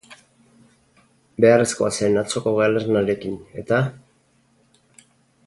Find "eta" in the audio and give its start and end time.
3.65-3.83